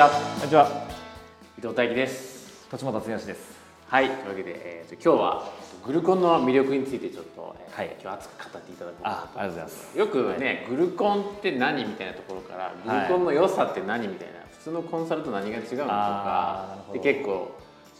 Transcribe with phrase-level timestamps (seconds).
[0.00, 0.86] にちはこんにちは。
[1.58, 2.66] 伊藤大樹です。
[2.70, 3.58] 栃本剛です。
[3.86, 5.50] はいというわけで、えー、と今日は
[5.84, 7.96] グルコンの魅力についてちょっと、えーはい。
[8.00, 9.98] 今日熱く語っていただこうあありがとうございます。
[9.98, 16.78] よくね、グルコンって何みたいなところからグルコンの良さって何みたいな、普通のコンサルと何が違うのとか？
[16.94, 17.50] で結構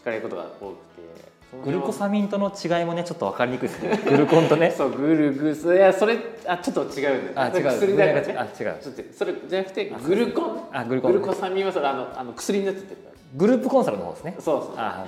[0.00, 1.29] 聞かれることが多くて
[1.64, 4.00] グルコサミンとの違いもねちょっと分かりにくいですね。
[4.08, 4.70] グルコンとね。
[4.70, 5.74] そうグルグス。
[5.74, 7.64] いやそれあちょっと違うんだよあ違う。
[7.64, 8.36] 薬だからね。
[8.38, 8.76] あ違う。
[8.80, 10.68] ちょっとそれじゃなくてグルコン？
[10.72, 13.10] あグルコングルコサミンはそれあのあの薬になってるから。
[13.34, 14.36] グループコンサルの方ですね。
[14.38, 14.74] そうそう。
[14.76, 15.04] あ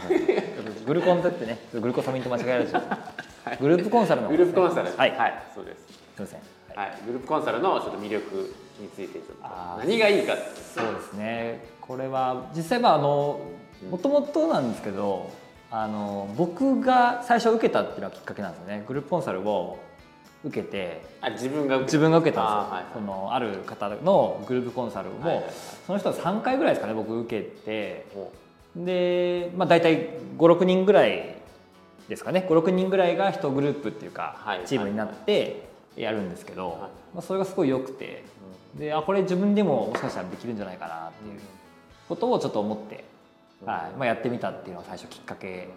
[0.86, 1.58] グルコンってね。
[1.72, 3.62] グルコサミンと間違えられちゃう。
[3.62, 4.96] グループコンサルの方グループコンサル。
[4.96, 5.86] はい、はい、そうです。
[5.86, 6.40] すいません。
[6.74, 9.78] はい、グループコンサルのちょっと魅力についてちょっと。
[9.78, 10.34] 何がいいか
[10.74, 11.64] そうですね。
[11.80, 13.40] これは実際まああの
[13.90, 15.30] もともとなんですけど
[15.74, 18.84] あの僕が最初受けたっていうのがきっかけなんですよね。
[18.86, 19.78] グループコンサルを
[20.44, 22.92] 受けてあ自分が受け自分が受けたんですよ、あーはいはい。
[22.92, 25.54] そのある方のグループコンサルも、はいはいはい。
[25.86, 28.06] その人は3回ぐらいですかね僕受けて。
[28.14, 28.30] お。
[28.76, 31.36] で、まあ、大体56人ぐらい
[32.08, 32.46] ですかね。
[32.48, 36.78] 56人ぐらいが1グループっていうか、はいチームになってやるんですけど、はい。
[36.80, 38.24] まあ、それがすごい良くて。
[38.78, 41.40] であこれ自分でももしかしたらできるんじゃないかなっていう
[42.08, 43.04] ことをちょっと思って、
[43.64, 43.96] はい。
[43.96, 45.68] まあ、やってみたっていうのが最初きっかけ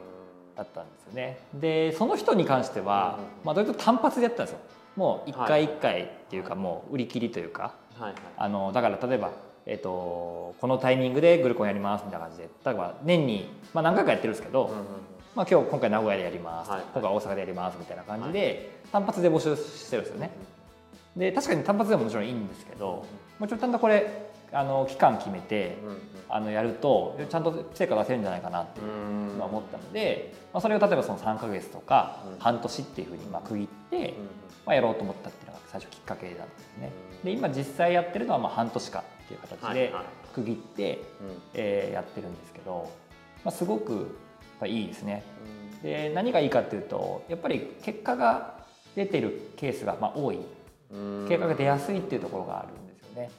[0.55, 1.39] だったんですよね。
[1.53, 4.59] でその人に関しては、まあ、どういうと単発でやってたんですよ。
[4.95, 7.73] もう一回一回っていうかもう売り切りというか。
[7.99, 8.13] はいはい。
[8.37, 9.31] あのだから例えば、
[9.65, 12.49] えっとこのタイミングでグルコンやりますみたいな感じで。
[12.65, 14.71] 例えば年に、まあ、何回かやってるんですけど、
[15.35, 20.31] まあ、今日今回名古屋でやります、はい今回大阪でやりますみたいな感じで、単発で募集してるんですよね。
[21.15, 23.05] で確かに単発でももちろんいいんですけど
[23.39, 25.77] もちろんちゃんとこれあの期間決めて
[26.29, 29.37] あのやるとちゃんと成果出せるんじゃないかなっていううん。
[29.37, 32.39] のは思ったので、まあ、それを例えばその3ヶ月とかうん。
[32.39, 34.13] 半年っていうふうにまあ区切って、
[34.65, 36.91] まあ、やろうと思ったっていうのが最初きっかけなんですね。
[37.23, 40.03] で今実際やってるのはまあ半年間っていう形ではいはい
[40.33, 40.99] 区切って、
[41.53, 42.91] えーやってるんですけど、
[43.43, 44.01] まあ、すごくやっ
[44.61, 45.23] ぱいいですね。
[45.81, 48.55] で何がいいかっていうとやっぱり結果が
[48.95, 50.39] 出てるケースがまあ多い。
[51.27, 53.29] 結果が出やすいっていうところがあるんですよね。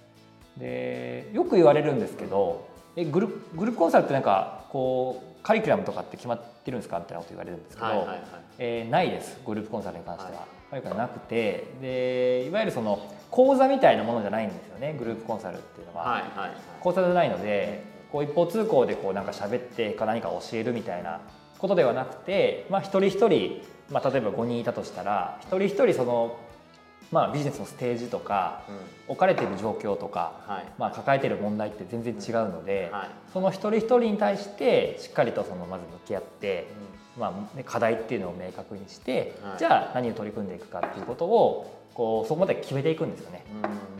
[0.58, 6.98] でよく言われるんですけどえグルグループコンサルってなんかこうカリキュラムとかって決まってるんですか？
[6.98, 8.18] みたいなこと言われるんですけど、はいはいはい。
[8.58, 9.38] えーないです。
[9.46, 10.46] グループコンサルに関しては。
[10.70, 10.96] はい。
[10.96, 11.64] なくて。
[11.80, 12.98] でいわゆるその
[13.30, 16.04] 講座みたいなものじゃないんですよねグループコンサルっていうのは。
[16.04, 16.50] はいはいはい。
[16.80, 21.20] 講座じゃないのでこう一方通行でこうなんか喋ってか何か教えるみたいな
[21.58, 26.36] ことではなくて、まあ、一人一人、まあ、例えば5人いたとしたら一人一人その、
[27.12, 28.62] まあ、ビジネスのステージとか
[29.08, 30.64] 置かれている状況とか、はい。
[30.78, 33.08] まあ、抱えている問題って全然違うので、はい。
[33.32, 36.66] その一人一人に対してしっかりとそのまず向き合って、
[37.18, 39.58] まあね、課題っていうのを明確にして、はい。
[39.58, 43.44] じゃあ何を取り組んでいくかっていうことをこうそこまで決めていくんですよね。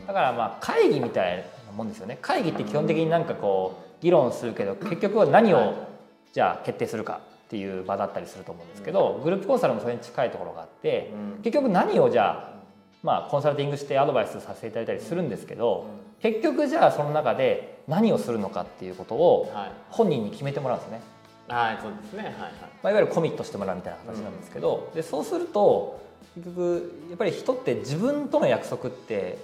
[0.05, 2.17] だからまあ会議みたいなもんですよね。
[2.21, 5.73] 会議って基本的になんかこう議論するけど結局は何を
[6.33, 11.11] じゃあ決定するかっていう場だったりすると思うんですけどグループコンサルもそれに近いところがあって
[11.43, 12.56] 結局何をじゃあ
[13.07, 15.85] まあコンサルティングしてアドバイスさせていただいたりするんですけど
[16.21, 19.71] 結局じゃあその中で何をするのかっていうことをはい。
[19.89, 20.99] 本人に決めてもらうんですね。
[21.47, 22.23] はいそうですね。
[22.23, 22.51] はいはい。
[22.83, 26.01] まあ、いわゆるコミットしてもらうみたいな形なんですけど、でそうすると
[26.35, 29.37] 結局やっぱり人って自分との約束って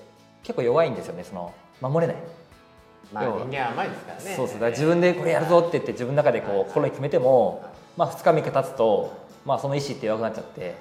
[0.43, 1.23] 結構弱いんですよね。
[1.23, 2.21] その守れない、
[3.13, 4.35] まあ人間は甘いですからね。
[4.35, 4.53] そうそう。
[4.55, 7.63] だから自分でこれやるぞって言って自分の中でこう心に決めても、
[7.95, 10.75] まあ、2日3日経つと、まあ、その意思って弱くなっちゃって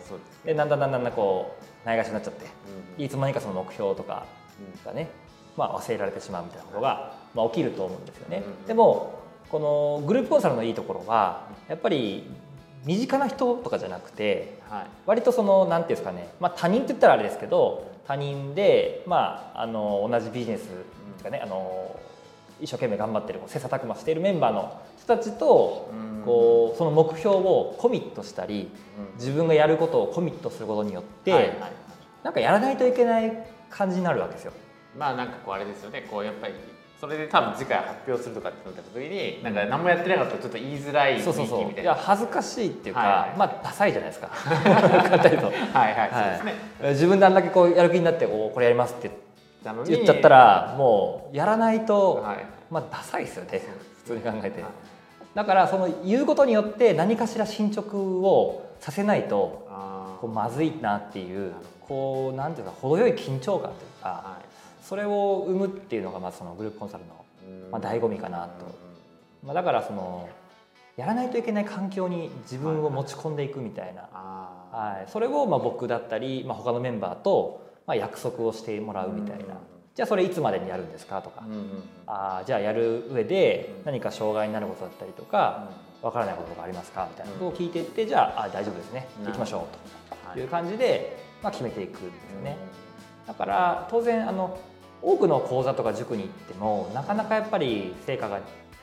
[0.45, 2.47] でだんだんだんだんこうないがしになっちゃって
[2.99, 3.05] うん。
[3.05, 4.27] いつの間にかその目標とか
[4.85, 5.09] がね、
[5.57, 8.43] まあ、忘れられてしまうみたいなことが、まあ、起きると思うんですよね。
[8.61, 8.67] うん。
[8.67, 9.21] でも
[9.51, 9.59] こ
[10.01, 12.25] のグループコンサルのいいところはやっぱり
[12.85, 14.87] 身近な人とかじゃなくてはい。
[15.07, 20.69] 割とそのなんていうんですかね、まあ、他人って言ったらあれですけど他人で、まあ、あの同じビジネス
[21.19, 21.92] とかねあの
[22.61, 26.13] 一生懸命頑張ってる切磋琢磨しているメンバーの人たちとうん。
[26.25, 28.71] こうその目標をコミットしたり
[29.19, 31.59] 自分がやることをコミットすることによって、
[32.23, 34.53] なんかやらないといけない感じになるわけですよ。
[34.97, 36.07] まあなんかこうあれですよね。
[36.11, 36.55] こうやっぱり
[37.01, 41.61] それで多分次回発表するとかってなった時になんか何もやってなかったらちょっと言いづらいそうそうそう。
[41.63, 41.91] い気みたいな。
[41.91, 43.39] や恥ずかしいっていうか、はいはい。
[43.39, 44.29] まあダサいじゃないですか。
[44.31, 46.91] はいはいそうですね。
[46.93, 49.11] 自分であんだけこうやる気になってこうこれやりますって
[49.65, 52.47] なのに言っちゃったらもうやらないと、はい。
[52.71, 53.63] まあダサいですよね
[54.05, 54.63] 普通に考えて。
[54.63, 54.71] はい。
[55.35, 64.39] だからその言うことによって何かしら進捗をさせないとあこうまずいなっていうこうなんていうか程よい緊張感というかは
[64.83, 67.25] それを生むっていうのがまあそのグループコンサルの、
[67.69, 68.67] いまあ、醍醐味かなと、
[69.45, 70.29] まあ、だからその
[70.97, 79.59] やらないといけない環境に自分を持ち込んでいくみたいな、あはい、それをまあ僕だったり、まあ、他のメンバーとまあ約束をしてもらうみたいな。
[79.95, 83.85] じゃあそれいつまでにやるんですかとか、うんうんあーじゃあやる上でうん。
[83.87, 85.69] 何か障害になることだったりとか
[86.01, 89.07] わからないことがありますかみたいなことを聞いていってじゃああ大丈夫ですね。
[89.21, 89.27] うん。
[89.27, 89.61] 行きましょう
[90.29, 92.57] はという感じで、まあ、決めていくんですよね。
[93.27, 94.59] だから当然あの
[95.03, 98.41] 多くの講座とか塾に行ってもなかなかやっぱり成果が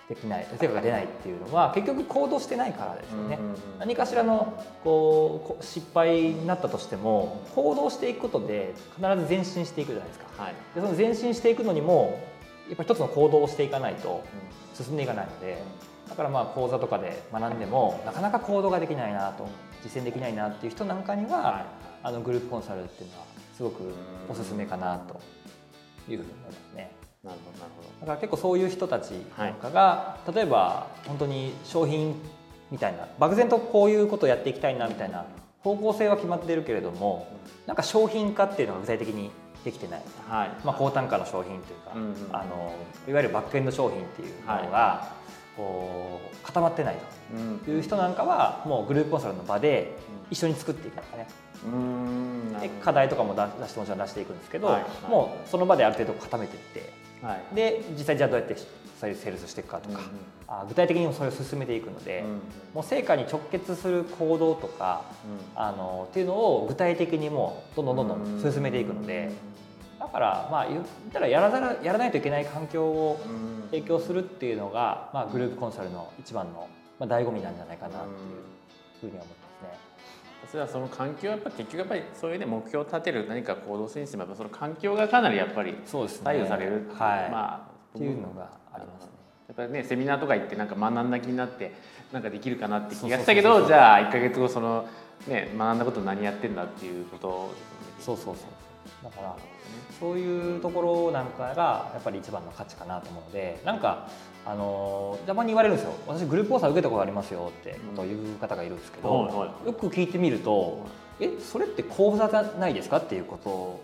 [0.10, 3.38] できない成果が出ないっていうのは結局行動してないからですよね。
[3.40, 10.44] うんうんうん何かしらのこうこ失敗になったとしても行動していくことで必ず前進していくじゃないですか。
[10.44, 12.20] はいでその前進していくのにも
[12.68, 14.24] やっぱり一つの行動をしていかないと
[14.74, 15.62] 進んでいかないので
[16.10, 19.48] だからまあ講座とかで学んでもなかなか行動ができないなと
[19.84, 21.66] 実践できないなっていう人なんかには、は
[22.02, 23.94] あのグループコンサルっていうのはすごく
[24.30, 25.20] おすすめかなと
[26.10, 26.99] いうふうに思いますね。
[27.24, 27.89] いなるほどなるほど。
[28.01, 32.16] だから結構そういう人たちなんかが、例えば本当に商品
[32.71, 35.25] みたいな漠然とこういうことをやっていきたいなみたいな
[35.62, 37.27] 方向性は決まっているけれども
[37.68, 39.31] なんか商品化っていうのが具体的に
[39.66, 40.50] できてない、はい。
[40.63, 42.16] まあ、高単価の商品というか、うんうん。
[42.31, 42.74] あの
[43.07, 45.12] いわゆるバックエンド商品っていうものが、
[45.57, 46.98] こう固まってない
[47.36, 49.98] うんという人なんかはもうグループコンサルの場で
[50.31, 51.27] 一緒に作っていくんでね。
[51.66, 57.56] うんなで課題とかも出出してもちろん出していくんですけど、はいもうその場である程度固めていってはい。
[57.56, 58.56] で実際じゃあどうやって
[59.00, 60.01] そういうセールスしていくかとか、
[60.48, 62.39] あ具体的にそれを進めていくので、うんうん
[62.74, 65.04] もう成果に直結する行動とか
[65.56, 69.31] あのっていうのを具体的にもうどんどんどんどん進めていくので、
[70.00, 70.81] だからまあ言っ
[71.12, 73.60] たらやらざらやらないといけない環境をうん。
[73.69, 76.68] 提供するっていうのが、まあ、グループコンサルの一番の、
[77.00, 78.12] まあ、醍醐味なんじゃないかなっていう
[79.00, 79.38] ふうには思います。
[79.44, 79.49] ね。
[80.50, 86.24] それはその環境はやっぱ結局やっぱりそういうね目標を立てる何か行動するにしてもやっぱその環境がかなりやっぱりそうですね。
[86.24, 87.31] 左右されるはい。
[87.31, 89.10] まあっていうのがありますね。
[89.48, 91.72] やっぱりねセミナーとか行ってなんか学んだ気になって
[92.12, 94.88] なんかできるかなって気がしたけどじゃあ1か月後その
[95.28, 97.54] ね学んだこと何やってんだっていうこと
[98.00, 98.69] そうそうそう
[99.04, 99.36] だから
[100.00, 104.07] そういうところなんかがやっぱり一番の価値かなと思うのでなんか
[104.46, 105.94] あのーたまに言われるんですよ。
[106.07, 109.68] 私グループ講座受けたことありますよってことを言う方がいるんですけど、はいはい。
[109.68, 110.86] よく聞いてみると
[111.19, 113.84] えそれって講座じゃないですかっていうことを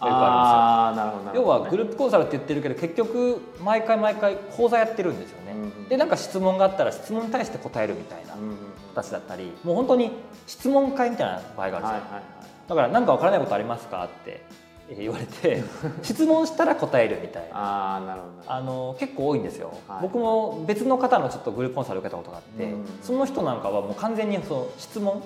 [0.00, 1.42] よくあるんですよ。
[1.42, 5.88] 要はグルループコンサルって言ってるけど結局毎回毎回講座やってるんですよね、うんうん。
[5.88, 8.56] でなんか質問があったら質問に対して答えるみたいなうんうんうん。
[8.94, 10.10] 形だったりもう本当に
[10.46, 12.22] 質問会みたいな場合があるんですよ、はいはいはい
[12.68, 14.04] だから何か分からないことありますか？
[14.04, 14.42] って
[14.90, 15.62] えー言われて
[16.02, 17.56] 質問したら答えるみたいな。
[17.58, 18.52] ああなるほど。
[18.52, 20.02] あの結構多いんですよ、はい。
[20.02, 22.86] 僕も別の方のちょっとグループコンサル受けたことがあって、うん。
[23.02, 25.22] その人なんかはもう完全にその質問。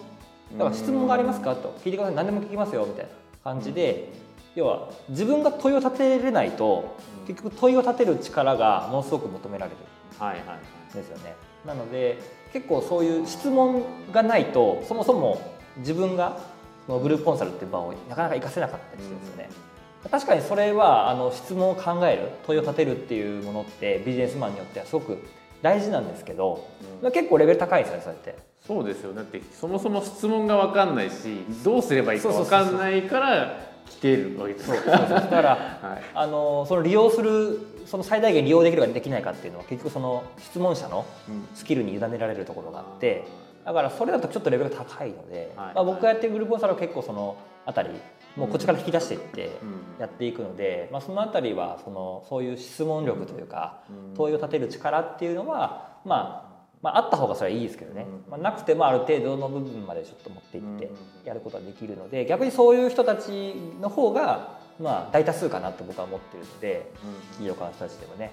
[0.59, 1.55] だから質問がありますか？
[1.56, 3.11] と聞いてください何でも聞きますよみたいな
[3.44, 4.12] 感じで、
[4.55, 6.85] 要は自分が問いを立てれないと
[7.21, 7.27] うん。
[7.27, 9.77] 結局問いを立てる力がものすごく求められる
[10.19, 10.56] はいはいはい。
[10.59, 11.35] んですよね
[11.65, 12.19] なので
[12.53, 15.39] 結構そういう質問がないとそもそも
[15.79, 16.37] 自分が
[16.87, 19.49] そのグループコンサルっていう場をなかなか活かせなかったりするんですよね、
[20.11, 25.19] 確かにそれはあの質問を考える問いを立てるっていうものってビジネスマンによってはすごく
[25.62, 26.67] 大事なんですけど、
[27.02, 27.12] うん。
[27.12, 28.52] 結構レベル高いんですよねそうやって。
[28.67, 34.67] そうですよだってそもそも質問が分かんないしどうすればいいか分かんないから来てるわけです。
[34.67, 34.96] そうそうそう。
[35.08, 35.50] だから
[35.82, 36.02] はい。
[36.14, 41.46] あのその利用するその最大限利用できるかできないかっていうのは結局その質問者のうん。
[41.55, 43.24] スキルに委ねられるところがあって
[43.65, 45.75] だからそれだとちょっとレベルが高いので、はい。
[45.75, 47.91] まあ、僕がやってるグループコンサルは結構そのあたり
[48.37, 50.01] もうこっちから引き出していってうん。
[50.01, 54.15] やっていくので、まあ、そのあたりはそのそういう質問力というかうん。
[54.15, 56.53] 問いを立てる力っていうのは、まあ、
[56.83, 58.31] まああった方がそれはいいですけどね、うん。
[58.31, 60.97] まあ、なくてもある程度の部分までちょっと持っていってうん。
[61.25, 66.91] やることができるので逆にそういう人たちの方がまあ大多数かなと僕は思ってるので
[67.39, 68.33] 起業家の人たちでもね。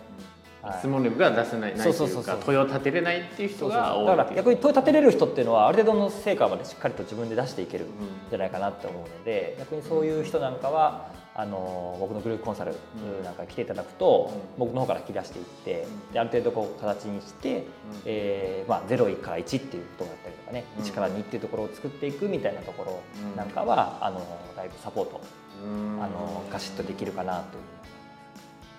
[0.62, 0.80] はい。
[0.80, 2.40] 質問力が出せないないとそうそうそうそういう。
[2.40, 7.88] か問いを立てれないっていう人が多いだから逆に問い立てれる人っていうのはある程度の成果までしっかりと自分で出していけるん
[8.30, 12.76] じゃないかなって思うので逆にそういう人なんかはあの僕のグループコンサル
[13.24, 14.42] なんかに来ていただくと、うん。
[14.60, 16.14] 僕の方から引き出していって、うん。
[16.14, 17.64] である程度こう形にして、
[18.04, 20.84] えーまあ、0から1っていうところだったりとかね、うん。
[20.84, 24.22] 1から2っていうところを作っていくみたいなところうんなんかは、あの
[24.58, 25.22] だいぶサポート、
[25.64, 26.04] うん。
[26.04, 27.64] あのガシッとできるかなという、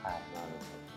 [0.03, 0.90] はい、なるほど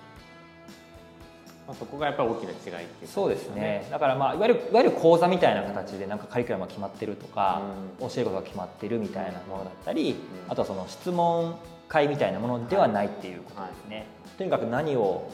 [1.68, 3.88] まあそこがやっぱり大きな違いっていうことそうですね。
[3.90, 7.62] だからまあいわゆるいわゆる講座みたいな形でなんかカリキュラムが決まってるとか、
[8.00, 10.16] 教えることが決まってるみたいなものだったり、ん。
[10.50, 15.30] あとはその質問会みたいなものではないっていうことですね、とにかく何を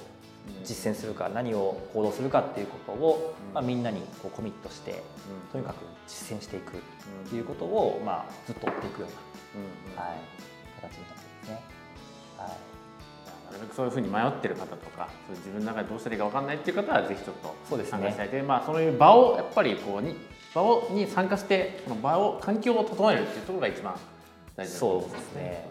[0.64, 3.54] 実践するか何を行動するかっていうことを、うん。
[3.54, 5.02] まあ、みんなにこうコミットして
[5.52, 10.18] とにかく実践していくっていうことを、まあ、ずっと追っていくような、はい、
[10.82, 11.62] 形になってますね。
[12.38, 12.79] はい
[13.52, 17.92] なるべくそういうふうに迷ってる方とかそう自分の中でどうしたらいいか分かんないっていう方はぜひちょっとそうですね。
[17.92, 20.16] 参加したいで、まあ、そういう場をやっぱりこうに
[20.54, 23.96] 場をに参加してその場を環境を整えるっていうところが一番
[24.56, 25.70] 大事だとそう思いますですね。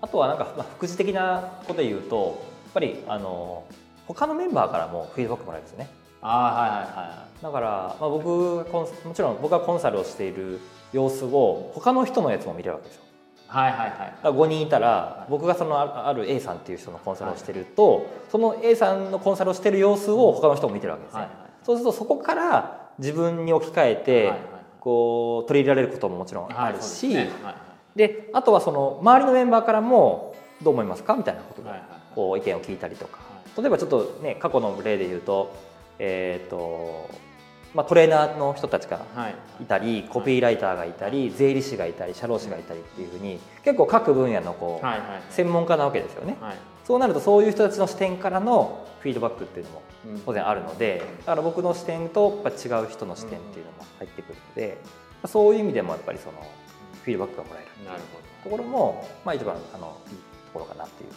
[0.00, 3.64] あとはなんか、まあ、副次的なことで言うとやっぱりあの
[4.06, 5.90] 他のメンバーからもフィードバックもらえるんですよね。
[6.20, 10.58] ああはいはいはだから、まあ、僕がコンもちろん僕がコンサルをしている
[10.92, 13.02] 様子を他の人のやつも見れるわけですよ。
[13.04, 13.07] い
[13.48, 13.88] はいはいはい。
[13.88, 21.36] だから5人いたら僕がそのあある A さんっていう人のコンサルをしてると、その A さんのコンサルをしてる様子を他の人も見てるわけですね、はいはい。
[21.64, 24.40] そうするとそこから自分に置き換えて、はいはいはい。
[24.80, 27.28] こう取り入れられることももちろんあるし、はい
[27.96, 31.16] であとはその周りのメンバーからもどう思いますか？
[31.16, 32.00] みたいなことではいはいはい。
[32.14, 33.18] こう意見を聞いたりとか。
[33.18, 35.52] は例えばちょっとね過去の例で言うと,、
[35.98, 37.10] えーと
[37.74, 39.34] まあ、トレーナーの人たちがはい。
[39.62, 46.36] いたりコピーライターがいたり税理士がいたり社労士がいたりっていうふうに結構各分野のこう専門家なわけですよね。
[46.40, 46.56] はい。
[46.84, 50.20] そうなるとそういう人たちの視点からのフィードバックっていうのもうん。
[50.20, 54.78] 当然あるのでだから僕の視点とやっぱ違う人の視点っていうのも入ってくるので
[55.26, 56.46] そういう意味でもやっぱりその
[57.02, 58.00] フィードバックがもらえるなる
[58.44, 60.22] ところも、まあ、一番あのいいと
[60.54, 61.10] ころかなっていう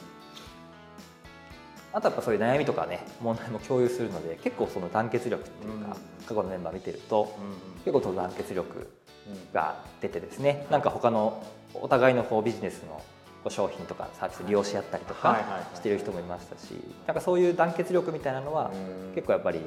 [1.94, 7.38] あとはやっぱそういう悩みとかね問題も共有するので結構その団結力っていうか、過去のメンバー見てると
[7.84, 8.80] 結構その団結力
[9.28, 10.66] うんが出てですね。
[10.72, 11.44] なんか他の
[11.74, 13.02] お互いのこうビジネスの
[13.50, 16.74] 商品とかサービス利用し合ったりとかしてる人もいましたし
[17.08, 19.16] なんかそういう団結力みたいなのはうん。
[19.16, 19.60] 結構やっぱり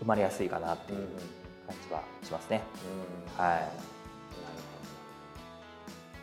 [0.00, 0.98] 生まれやすいかなっていう
[1.66, 2.62] 感じはしますね。
[3.38, 3.44] うん。
[3.44, 3.68] はい、ま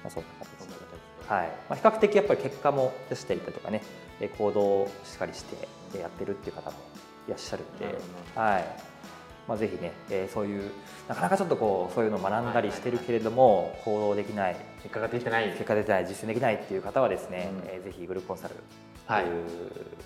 [0.05, 0.71] あ、そんな感じで。
[0.71, 1.47] すはい。
[1.69, 3.81] まあ、比較的やっぱり結果も出していたりとかね
[4.25, 6.77] え行動をしっかりしてえやってるっていう方も
[7.27, 7.85] いらっしゃるんで
[8.35, 8.65] はい。
[9.45, 10.71] まあ、ぜひね、えーそういう
[11.09, 15.49] なかなかちょっとこうそういうのを学んだりしてるけれども行動できない結果が出てない。
[15.51, 17.69] 結果出てない実践できないっていう方はですね、うん。
[17.69, 18.55] えーぜひグループコンサル
[19.05, 19.41] はいとい。
[19.41, 19.45] う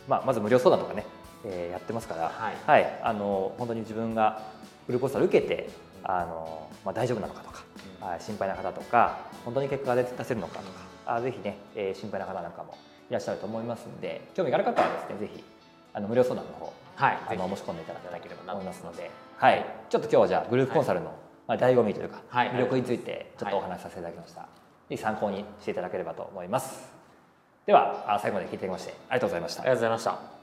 [0.07, 1.05] まあ、まず無料相談とかね、
[1.45, 2.29] えーやってますから、
[2.65, 2.99] はい。
[3.03, 4.41] あの本当に自分が
[4.87, 5.69] グループコンサル受けて
[6.03, 7.63] あの、まあ、大丈夫なのかとか、
[8.01, 12.75] はい心配な方とか本当に結果が出出せるのかとか、あぜひね、えー心配な方なんかも
[13.09, 15.43] いらっしゃると思いますんで興味がある方はですねぜひ
[15.93, 19.59] あの無料相談の方はいあのぜ申し込んでいただければと思いますので、ははい。
[19.59, 21.13] い、ちょっと今日はじゃあグループコンサルの、
[21.47, 24.47] まあ、醍醐味というか、はい魅力についてちょっとお話しさせていただきました、ぜ
[24.89, 26.91] ひ参考にしていただければと思います。
[27.65, 29.61] ではあ最後まで聞いてきましてありがとうございました。
[29.63, 30.36] ひありがとうございました